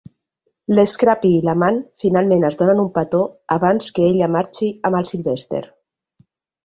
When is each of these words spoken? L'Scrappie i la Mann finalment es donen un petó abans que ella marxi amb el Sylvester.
L'Scrappie 0.77 1.41
i 1.41 1.43
la 1.49 1.53
Mann 1.63 1.77
finalment 2.03 2.47
es 2.49 2.57
donen 2.61 2.81
un 2.85 2.89
petó 2.95 3.21
abans 3.59 3.91
que 3.99 4.09
ella 4.09 4.31
marxi 4.37 4.71
amb 4.91 4.99
el 5.01 5.07
Sylvester. 5.11 5.63